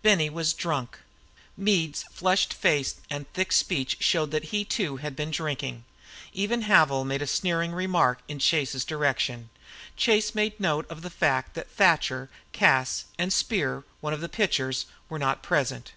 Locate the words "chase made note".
9.96-10.88